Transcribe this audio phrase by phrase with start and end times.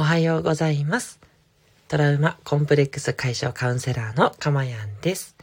[0.00, 1.20] おはようございます。
[1.88, 5.36] トラウマコンプレックス解消カウンセラーのかまやんです、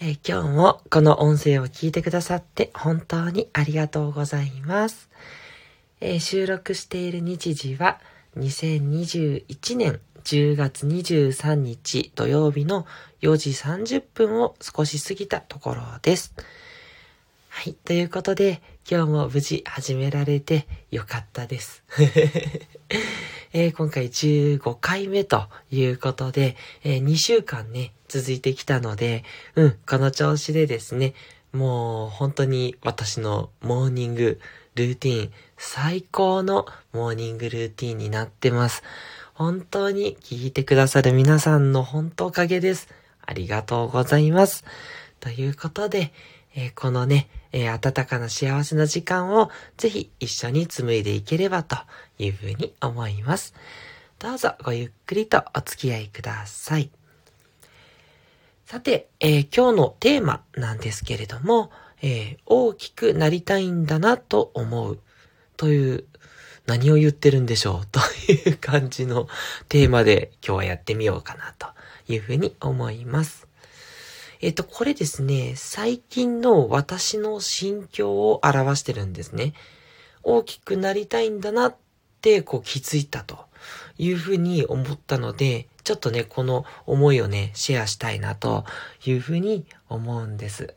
[0.00, 5.08] えー、今日もこの音声を聞いてくださって本当にありがとうございます。
[6.00, 8.00] えー、収録している日時は
[8.36, 12.86] 2021年10月23日土曜日の
[13.22, 16.34] 4時30分を少し過ぎたところです。
[17.50, 17.74] はい。
[17.74, 18.60] ということで、
[18.90, 21.84] 今日も無事始められてよかったです。
[23.52, 29.24] えー、今回15回目ということで、えー、2週間ね、続いてきたので、
[29.54, 31.14] うん、この調子でですね、
[31.52, 34.40] もう本当に私のモーニング
[34.74, 38.82] ルーティン、最高のモーニングルーティンになってます。
[39.34, 42.88] 本当に聞いてくださる皆さんの本当おかげです。
[43.24, 44.64] ありがとうございます。
[45.20, 46.12] ということで、
[46.54, 51.76] えー、このね、えー、温かな幸せな時間をぜひ一緒に紡いでいければと
[52.18, 53.54] いうふうに思います。
[54.18, 56.90] どうぞごゆっくりとお付き合いください。
[58.66, 61.70] さて、えー、今日のテーマなんですけれども、
[62.02, 64.98] えー、大きくなりたいんだなと思う
[65.56, 66.04] という
[66.66, 68.00] 何を言ってるんでしょうと
[68.30, 69.28] いう感じの
[69.70, 71.68] テーマで今日はやってみようかなと
[72.12, 73.45] いうふうに思います。
[74.40, 79.54] えっと、これですね、最近の私の心境を表してるんですね。
[80.22, 81.76] 大きくなりたいんだなっ
[82.20, 83.38] て、こう気づいたと
[83.98, 88.64] いうふうに思ったので、ちょっとね、この思いをね、シェアしたいなと
[89.04, 90.74] いうふうに思うんです。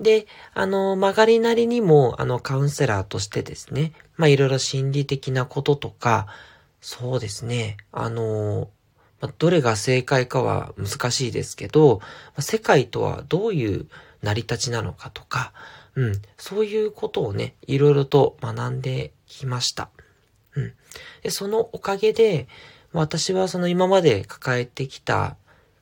[0.00, 6.26] で、あの、曲がりなりにも、あの、カウンセラーとしてですね、まあ、いろいろ心理的なこととか、
[6.80, 8.68] そうですね、あの、
[9.22, 13.86] まあ、どれが正解かは難しいですけど、まあ、世界とはどういう
[14.22, 15.52] 成り立ちなのかとか、
[15.94, 19.90] うん、そういうことをね、いろいろと学んできました。
[20.56, 20.72] うん。
[21.22, 22.48] で、そのおかげで、
[22.92, 25.36] 私はその今まで抱えてきた、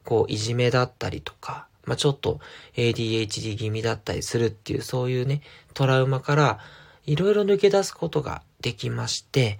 [0.04, 2.40] こう、いじめだったりとか、まあ、ちょっと
[2.76, 5.40] ADHD 気味だったりするっていう、そういうね、
[5.72, 6.58] トラウマから、
[7.06, 9.58] いろいろ抜け出すことができまして、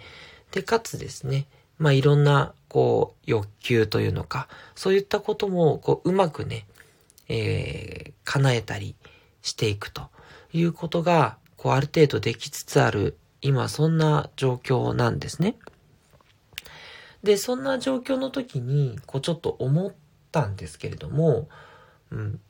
[0.53, 1.47] で、かつですね、
[1.79, 6.67] まあ、いろんな、こう、欲求というのか、そういったことも、こう、うまくね、
[7.29, 8.95] えー、叶えたり
[9.43, 10.09] していくと
[10.53, 15.57] いうことが、こう、ある程度できつつある、今、そんな状況なんですね。
[17.25, 19.93] で、そんな状況の時に、こう、ちょっと思っ
[20.31, 21.49] たんですけれども、
[22.13, 22.41] うん、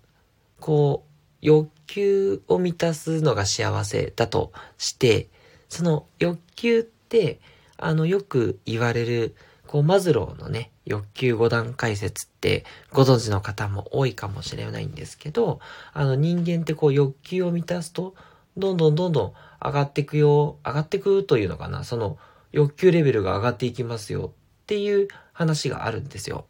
[0.60, 1.10] こう、
[1.40, 5.30] 欲求を満たすのが幸せだとして、
[5.70, 7.40] その欲求って、
[7.78, 9.34] あの、よく言われる、
[9.70, 15.60] こう、マズローのね、欲求5段階説ってご存知の方も多いかもしれないんですけど、
[15.92, 18.16] あの人間ってこう欲求を満たすと、
[18.56, 19.32] どんどんどんどん
[19.64, 22.18] 上がっていくよ、上がっていくというのかな、その
[22.50, 26.46] 欲求レベルが上がっていきますよっていう話があるんですよ。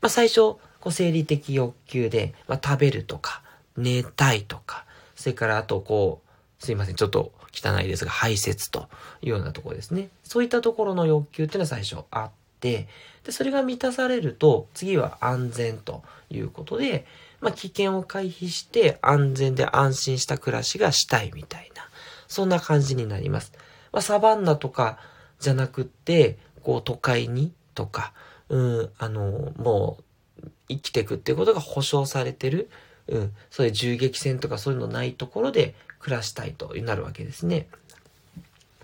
[0.00, 3.42] まあ最初、こう生理的欲求で、まあ食べるとか、
[3.76, 4.86] 寝たいとか、
[5.16, 8.88] それからあとこう、すいません、ちょっと汚いですが、排泄と
[9.20, 10.08] いうようなところですね。
[10.24, 12.88] そういったところの欲求っていうのは最初あって、で、
[13.30, 17.06] それが満たされると、次は安全ということで、
[17.40, 21.88] まあ、危険を回避して安全で安心した暮らしがしたいみたいな、
[22.26, 23.52] そんな感じになります。
[23.92, 24.98] まあ、サバンナとか
[25.38, 28.12] じゃなくって、こう都会にとか、
[28.48, 29.98] うん、あの、も
[30.42, 32.68] う生きていくっていうことが保証されてる、
[33.06, 37.68] うん、そういう銃撃戦とかそういうのないところで暮らしたいとなるわけですね。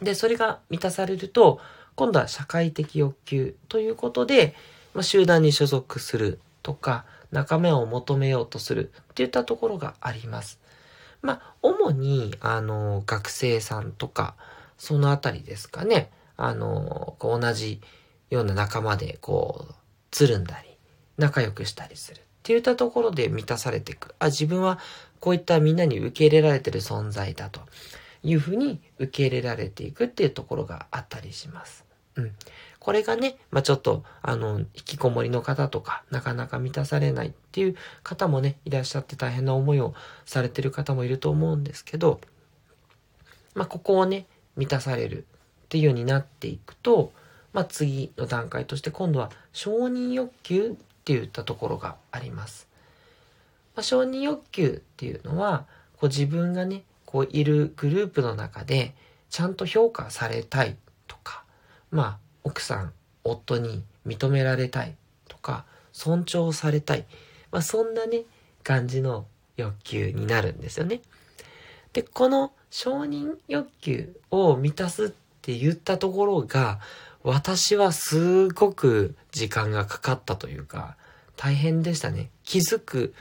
[0.00, 1.60] で、それが満たされると、
[1.96, 4.54] 今度は社会的欲求ということで、
[4.94, 10.60] まあ、集団に所属するとか、仲間を求めようとするっていったところがあります。
[11.22, 14.34] まあ、主に、あの、学生さんとか、
[14.78, 16.10] そのあたりですかね。
[16.36, 17.80] あの、同じ
[18.30, 19.74] ような仲間で、こう、
[20.10, 20.76] つるんだり、
[21.16, 22.20] 仲良くしたりする。
[22.20, 24.14] っていったところで満たされていく。
[24.18, 24.78] あ、自分は
[25.18, 27.62] こういったみんなに受け入れられてる存在だと
[28.22, 31.83] いうふうに受け入れられていくっていうところがあったりします。
[32.16, 32.32] うん。
[32.78, 39.94] これがね、まあ、ちょっと、あの、引きこもりの方とか、なかなか満たされないっていう方もね、いらっしゃって大変な思いを
[40.26, 42.20] されてる方もいると思うんですけど、
[43.54, 44.26] まあ、ここをね、
[44.56, 45.26] 満たされる
[45.64, 47.12] っていうようになっていくと、
[47.52, 52.68] まあ、次の段階として今度は承認欲求って言ったところがあります。
[53.74, 55.66] まあ、承認欲求っていうのは、
[55.96, 58.94] こう自分がね、こういるグループの中で、
[59.30, 60.76] ちゃんと評価されたい、
[61.94, 62.92] まあ、奥さん、
[63.22, 64.96] 夫に認められたい
[65.28, 67.04] とか、尊重されたい。
[67.52, 68.24] まあ、そんなね、
[68.64, 69.26] 感じの
[69.56, 71.02] 欲求になるんですよね。
[71.92, 75.08] で、この承認欲求を満たすっ
[75.40, 76.80] て言ったところが、
[77.22, 80.96] 私はすごく時間がかかったというか、
[81.36, 82.30] 大変でしたね。
[82.42, 83.14] 気づく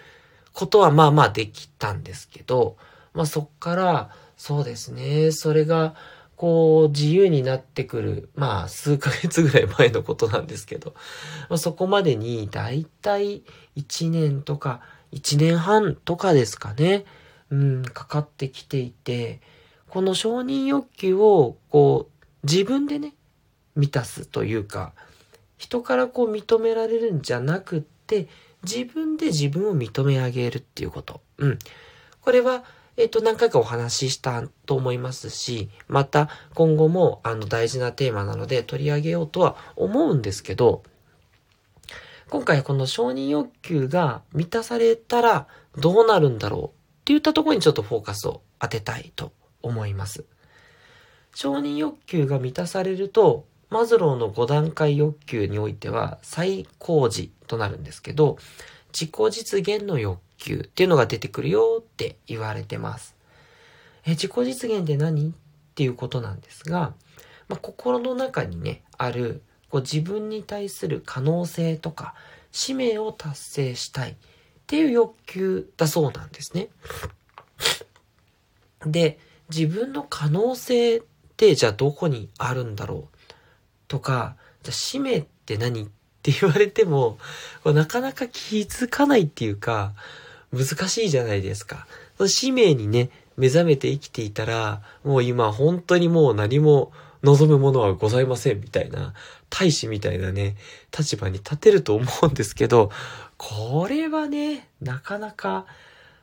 [0.52, 2.76] ことはまあまあできたんですけど、
[3.14, 5.94] まあそっから、そうですね、それが、
[6.36, 10.94] こう、自由になってくる、まあ、数ヶ月ぐらい前のことなんですけど、
[11.50, 13.44] まあ、そこまでに、だいたい
[13.78, 14.82] 1年とか、
[15.12, 17.06] 1年半とかですかね、
[17.50, 19.42] うん、かかってきていて、
[19.90, 23.14] この承認欲求を、こう、自分でね、
[23.76, 24.94] 満たすというか、
[25.58, 28.28] 人からこう認められるんじゃなくって、
[28.64, 31.22] 自分で自分を認め上げるっていうこと。
[31.38, 31.60] うん。
[32.22, 32.64] これは、
[32.96, 40.84] えっ、と、何回かお話ししたと思いますし、また今後もあの大事なテーマなので取り上げようとは思うんですけど、
[42.30, 45.48] 今回この承認欲求が満たされたら
[45.78, 46.74] どうなるんだろうって
[47.06, 50.26] 言ったところにちょっとフォーカスを当てたいと思います。
[51.36, 58.38] 承認欲求が満たされると、マズローの5段階欲求においては最高次となるんですけど、
[58.94, 63.16] 自己実現の欲求っていうのが出てくるよって言われてます。
[64.06, 65.34] え、自己実現って何っ
[65.76, 66.94] ていうことなんですが、
[67.48, 72.14] まあ、心の中にね、あるこう自分に対する可能性とか
[72.52, 74.16] 使命を達成したいっ
[74.68, 76.70] ていう欲求だそうなんですね。
[78.86, 79.18] で、
[79.50, 81.02] 自分の可能性っ
[81.38, 83.18] てじゃあどこにあるんだろう
[83.88, 85.88] とか、じゃあ使命って何っ
[86.22, 87.18] て言われても、
[87.66, 89.94] なかなか気づかないっていうか、
[90.54, 91.88] 難しいじゃないですか。
[92.18, 96.92] その使命にね、目覚めて生きていたら、もう今本当にもう何も
[97.24, 99.14] 望むものはございませんみたいな、
[99.50, 100.56] 大使みたいなね、
[100.98, 102.92] 立場に立てると思うんですけど、
[103.38, 105.66] これはね、なかなか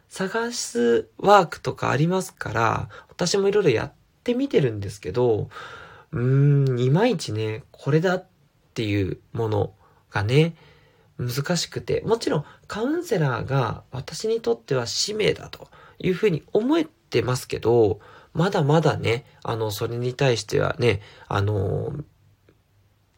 [0.08, 3.92] 探すワークとかありますから、私もいろいろやっ
[4.22, 5.48] てみてるんですけど、
[6.12, 8.26] うーん、いまいちね、これだっ
[8.74, 9.72] ていうもの
[10.10, 10.54] がね、
[11.20, 15.68] 難しくて、もちろんカウンセラーが私にとっては使命だと
[15.98, 18.00] いうふうに思えてますけど、
[18.32, 21.92] まだまだね、あの、それに対してはね、あの、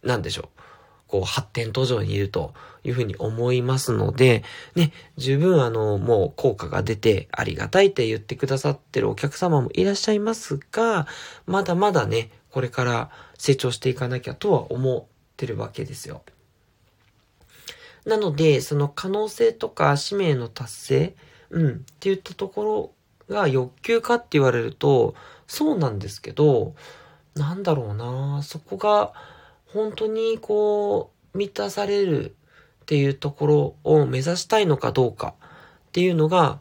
[0.03, 0.61] なんでしょう。
[1.07, 4.43] こう、発展途上にいるというふうに思いますので、
[4.75, 11.07] ね、十分あの、もう効果が出てありがたいって言ってくださってるお客様もいらっしゃいますが、
[11.47, 15.05] まだまだね、これから成長していかなきゃとは思っ
[15.37, 16.23] てるわけですよ。
[18.05, 21.17] なので、その可能性とか使命の達成、
[21.51, 22.95] うん、って言ったとこ
[23.29, 25.15] ろが欲求かって言われると、
[25.47, 26.75] そうなんですけど、
[27.35, 29.13] なんだろうなそこが
[29.73, 32.35] 本当にこう、満たされる
[32.83, 35.35] っていうところを目指したいのかどうか
[35.89, 36.61] っていうのが、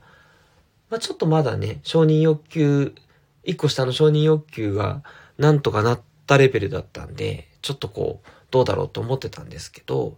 [0.89, 2.95] まあ、ちょっとまだね、承認欲求、
[3.43, 5.03] 一個下の承認欲求が
[5.38, 10.17] なんとかなったレベルだったんで、ちょっとこう、どうだろうと思ってたんですけど、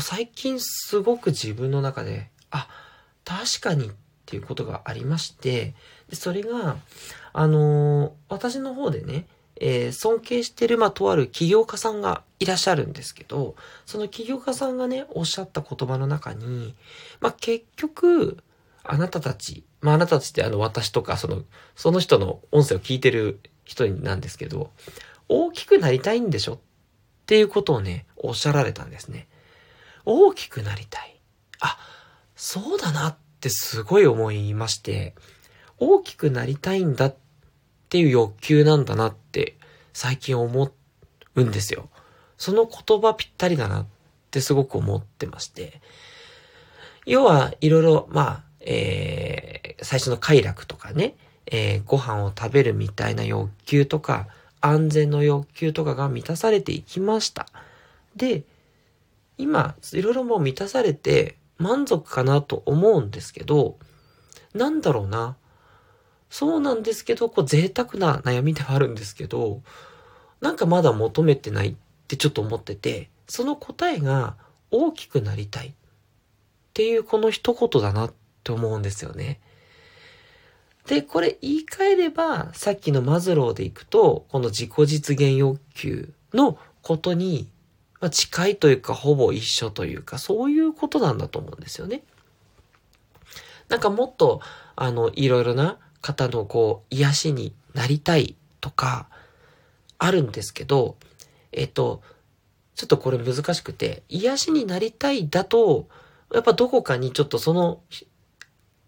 [0.00, 2.68] 最近すごく自分の中で、あ、
[3.24, 3.90] 確かにっ
[4.26, 5.74] ていうことがありまして、
[6.08, 6.76] でそれが、
[7.32, 9.26] あのー、私の方でね、
[9.60, 13.56] えー、尊敬してる、まあ、とある起業家さんがいらっしゃるんですけど、
[13.86, 16.74] その起業家さんがね、おっしゃった言葉の中に、
[17.20, 18.38] まあ、結局、
[18.84, 21.42] あなたたち、まあ、あなたたちってあの、私とか、その、
[21.74, 24.70] その人の音声を聞いてる人なんですけど、
[25.28, 26.58] 大きくなりたいんでしょっ
[27.26, 29.26] ていうことをね、おっしゃられたんですね。
[30.10, 31.20] 大きくなりたい。
[31.60, 31.78] あ、
[32.34, 35.14] そうだなってすごい思いまして、
[35.76, 37.16] 大きくなりたいんだっ
[37.90, 39.58] ていう欲求なんだなって
[39.92, 40.72] 最近思
[41.34, 41.90] うんですよ。
[42.38, 43.86] その言葉ぴったりだなっ
[44.30, 45.82] てすごく思ってまして。
[47.04, 54.26] 要はいろいろ、まあ、えー、最初の快楽とかね、えー、ご飯を食べるみたいな欲求とか、
[54.62, 57.46] 安全の欲求とかが満たされていきました。
[58.16, 58.44] で、
[59.38, 63.78] 今、いろいろもう満たされて満足かなと思うんですけど、
[64.54, 65.36] なんだろうな。
[66.30, 69.62] そうなんですけど、こう贅沢な悩みではあるんですけど、
[70.40, 71.74] なんかまだ求めてないっ
[72.06, 74.36] てちょっと思ってて、その答えが
[74.70, 75.72] 大きくなりたいっ
[76.74, 78.14] ていうこの一言だなっ
[78.44, 79.40] て思うんですよね。
[80.86, 87.48] で、これ言い換えれば、さっきのマズローでいくと、この自己実現欲求のことに
[88.00, 92.02] まあ、近いというか、ほぼ一緒というか、そういうことなんだと思うんですよね。
[93.68, 94.40] なんかもっと、
[94.76, 99.08] あの、いろいろな方のこう、癒しになりたいとか、
[99.98, 100.96] あるんですけど、
[101.52, 102.02] えっと、
[102.76, 105.88] ちょっとこれ難しくて、癒しになりたいだと、
[106.32, 107.80] やっぱどこかにちょっとその、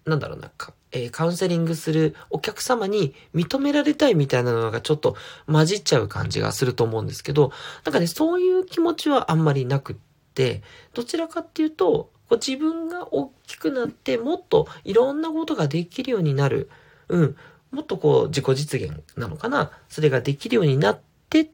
[0.05, 0.53] なんだろうな、
[0.93, 5.17] えー、カウンセリングするお客様に認められたいみたいなのがちょっと
[5.47, 7.53] 混じっちゃう感じがすると思うんですけど、
[7.85, 9.97] なんかね、そういう気持ちはあんまりなくっ
[10.35, 10.63] て、
[10.95, 16.71] どちらかっていうと、こう自分が大きくなってもっといろんなことができるようになる。
[17.09, 17.37] うん。
[17.73, 19.73] もっとこう自己実現なのかな。
[19.89, 21.49] それができるようになってっ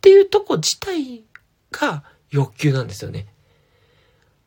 [0.00, 1.24] ていうとこ自体
[1.70, 3.26] が欲求なんですよね。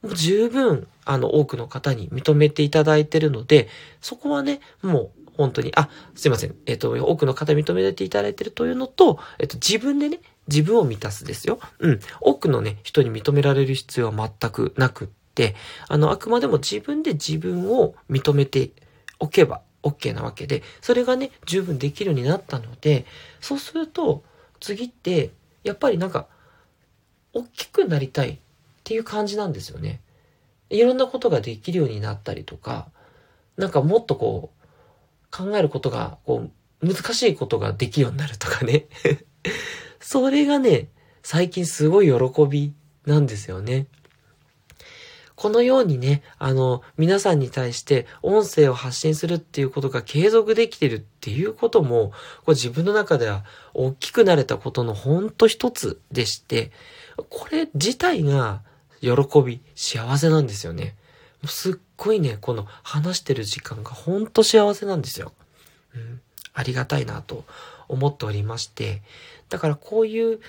[0.03, 3.67] 十分、あの、多くの方に認めていただいてるので、
[4.01, 6.55] そこはね、もう本当に、あ、すいません。
[6.65, 11.59] えっ、と、多くの方に認めていただいてるというのと、えっ、と、自分でね、自分を満たすですよ。
[11.79, 11.99] うん。
[12.21, 15.55] 多くのね、人に認められる必要は全くなくって、
[15.87, 18.71] あの、あくまでも自分で自分を認めて
[19.19, 23.05] おけば OK なわけで、それがね、十分できるようになったので、
[23.39, 24.23] そうすると、
[24.59, 25.31] 次って、
[25.63, 26.27] やっぱりなんか、
[27.33, 28.39] 大きくなりたい
[28.89, 30.01] っていう感じなんですよね。
[30.71, 32.87] いろんなことができるようになったりとか、
[33.55, 36.49] なんかもっとこう、考えることが、こ
[36.81, 38.87] う、難しいことができるようになるとかね。
[40.01, 40.87] それがね、
[41.21, 42.73] 最近すごい喜び
[43.05, 43.85] なんですよね。
[45.35, 52.11] このようにね、あの、皆さんに対して音声を発信するっていうことが継続できてるっていうことも、
[52.43, 56.71] これ自分の中では大きくなれたことのほんと一つでして、
[57.29, 58.63] これ自体が
[59.01, 59.11] 喜
[59.43, 60.95] び、幸せなんですよね。
[61.41, 65.33] もうすっごいね、この話してる時間がほんと幸せなんですよ。
[65.95, 66.21] うん、
[66.53, 67.45] ありがたいなと
[67.87, 69.01] 思っておりまして、
[69.49, 70.39] だからこういう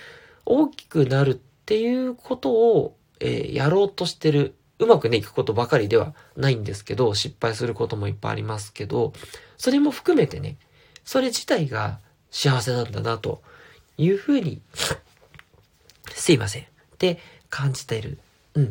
[0.44, 1.34] 大きくなるっ
[1.66, 9.12] ていうことを、えー、やろうとしてる、うまくね、いくことばかりではないんですけど、失敗することもいっぱいありますけど、
[9.56, 10.56] それも含めてね、
[11.04, 13.42] それ自体が幸せなんだなと
[13.96, 14.60] いうふうに、
[16.14, 16.62] すいません。
[16.62, 16.66] っ
[16.98, 18.18] て感じている
[18.54, 18.64] うん。
[18.64, 18.68] っ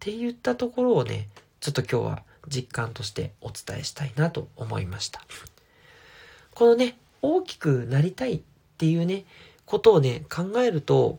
[0.00, 1.28] て言ったところをね、
[1.60, 5.20] ちょっと今日は実感としてお伝えしたいなと思いました。
[6.54, 8.40] このね、大きくなりたいっ
[8.78, 9.24] ていうね、
[9.64, 11.18] ことをね、考えると、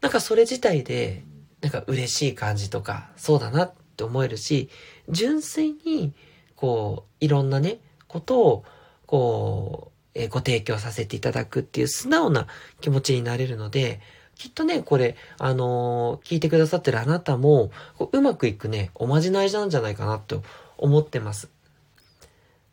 [0.00, 1.24] なんかそれ自体で、
[1.60, 4.68] なんか嬉しい感じとか、そうだなって思えるし、
[5.08, 6.12] 純粋に、
[6.54, 8.64] こう、いろんなね、ことを、
[9.06, 12.46] こう、えご提供させていただくっていう素直な
[12.80, 14.00] 気持ちになれるので、
[14.38, 17.70] きっとね、これ、あのー、聞いてくださってるあなたも、
[18.12, 20.42] うまくいくね、おまじないなんじゃないかなと
[20.78, 21.50] 思ってます。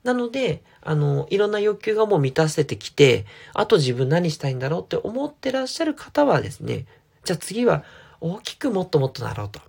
[0.03, 6.85] なので、あの、いろんな欲求がもう満たせてきて、あと自分何したいんだろうって思ってらっしゃる方はですね、
[7.23, 7.83] じゃあ次は
[8.21, 9.59] 大きくもっともっとなろうと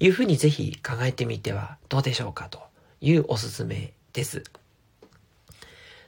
[0.00, 2.58] いうふうにぜひ考えてみてはどうでしょうかと
[3.00, 4.42] いうおすすめです。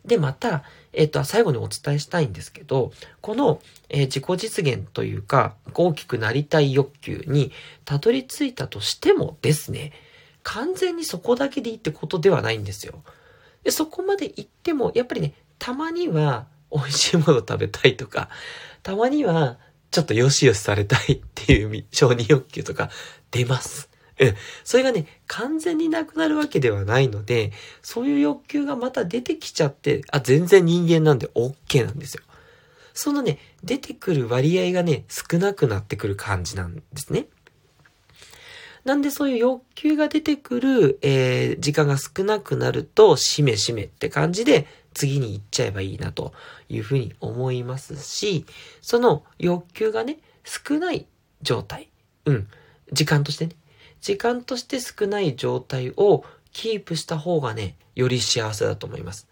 [0.07, 7.53] で、また、えっと、最後にお伝えしたいんですけど、この、えー、自己実現というか、大きくなりたい欲求に
[7.85, 9.93] たどり着いたとしてもですね、
[10.43, 13.03] 完全にそこだけでいいってことではないんですよ。
[13.65, 18.29] でそこまで行っても、やっぱりね、たまには美味しいもの食べたいとか、
[18.85, 19.59] たまには
[19.91, 22.91] ちょっとよしよしされたいっていう承認欲求とか
[23.33, 23.91] 出ます。
[24.19, 24.35] うん。
[24.65, 32.23] それがね、完全になくなるわけではないので、そういう欲求がまた出てきちゃって、あ、全然人間なんで OK なんですよ。
[32.95, 37.27] そのね、出てくる割合がね、少なくなってくる感じなんですね。
[38.87, 46.33] なんでそういう欲求が出てくる、えー、時間が少なくなると、しめしめって感じで、次に行っちゃえばいいなと
[46.71, 48.47] いうふうに思いますし、
[48.81, 51.07] その欲求がね、少ない
[51.43, 51.91] 状態。
[52.25, 52.49] うん。
[52.93, 53.57] 時間としてね。
[54.07, 56.23] 時間として少ない状態を
[56.53, 59.27] キープした方がね、より幸せだと思います。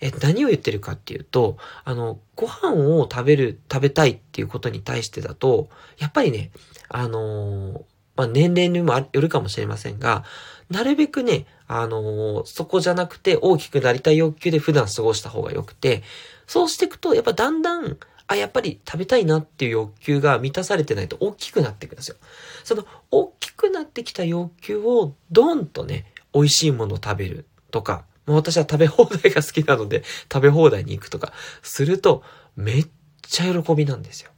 [0.00, 6.50] え、何を言ってるかっていうと、あの、ご飯を食べる、食べたいっていうことに対してだと、やっぱりね、
[6.88, 7.82] あのー、
[8.16, 10.24] まあ、年齢にもよるかもしれませんが、
[10.68, 16.02] なるべくね、あのー、そこじゃなくて大きくなりたい欲求で普段過ごした方が良くて、
[16.48, 22.16] そうしていくと、やっぱだんだん、あ、やっぱり食べたいなっていう欲求が満たされてないと大きくなっていくんですよ。
[22.64, 30.02] その大きくなってきた欲求をドンとね、美味しいものを食べるとか、もう私は食べ放題が好きなので
[30.32, 32.24] 食べ放題に行くとかすると
[32.56, 32.88] めっ
[33.22, 34.30] ちゃ喜びなんですよ。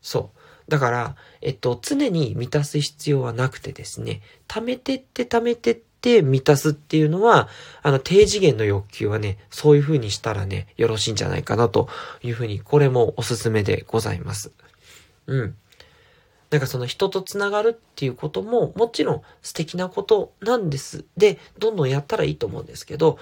[0.00, 0.70] そう。
[0.70, 5.91] だから、えっと、常に満たす必要はなくてですね、貯めてって貯めてって
[6.22, 7.48] 満たすっていうのは、
[7.82, 11.88] あの、低次元の欲求はね、そういう風にしたらね、よろしいんじゃないかなと
[12.22, 14.52] いう風に、これもおすすめでございます。
[15.26, 15.56] うん。
[16.50, 21.06] なんかその人と繋がるっていうことももちろん素敵なことなんです。
[21.16, 23.18] で、どんどんやったらいいと思うんですけど、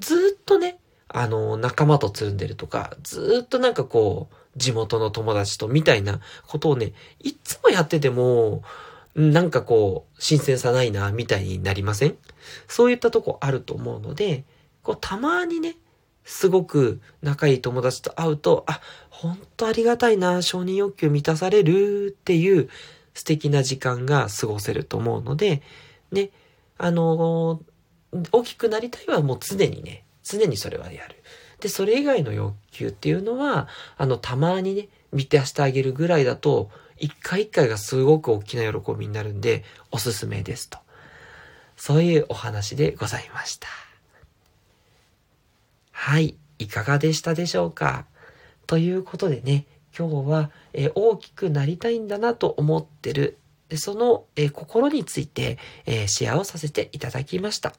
[0.00, 8.62] ずっとね、あの、仲間とつるんでるとか、ずっとなんかこう、地元の友達とみたいなことをね、いつもやってても、
[9.14, 12.16] なんかこう、新鮮さないな、みたいになりません？
[12.66, 14.44] そういったとこあると思うので、
[14.82, 15.76] こう、たまにね、
[16.24, 18.80] すごく仲いい友達と会うと、あ、
[19.10, 22.68] 本当ありがたいな、承認欲求満たされるっていう
[23.12, 25.62] 素敵な時間が過ごせると思うので、
[26.10, 26.30] ね、
[26.78, 27.60] あの
[28.32, 31.22] 大きくなりたいはもう常にね、常にそれはやる。
[31.60, 40.78] で、それ以外の欲求っていうのは、あの、たまにね、満たしてあげるぐらいだと、一回一回がすごく大きな喜びになるんで、おすすめですと。
[41.76, 43.68] そういうお話でございました。
[45.90, 46.36] はい。
[46.58, 48.06] いかがでしたでしょうか？
[48.66, 57.74] ということでね、今日は、えー、大きくなりたいんだなと思ってる、でその、えー、心について、えー、シェアをさせていただきました。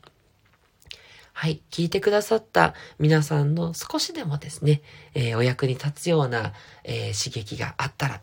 [1.33, 1.61] はい。
[1.71, 4.81] 聞いてくださった皆さんの少しでもですね、
[5.13, 6.53] えお役に立つような、
[6.83, 8.21] え刺激があったら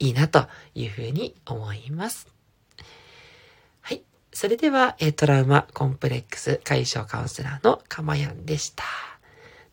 [0.00, 2.26] いいなというふうに思います。
[3.82, 4.02] はい。
[4.32, 8.84] それでは、えトラウマコンプレックス解消カウンセラーのかまやんでした。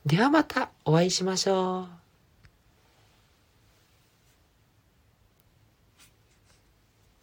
[0.05, 1.96] ではまたお会いしましょう。